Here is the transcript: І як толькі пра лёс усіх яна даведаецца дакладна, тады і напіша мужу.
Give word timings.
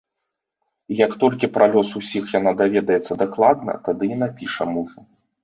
І 0.93 0.95
як 1.01 1.11
толькі 1.23 1.49
пра 1.57 1.67
лёс 1.75 1.89
усіх 1.99 2.33
яна 2.39 2.55
даведаецца 2.63 3.19
дакладна, 3.23 3.77
тады 3.87 4.11
і 4.17 4.21
напіша 4.25 4.63
мужу. 4.75 4.99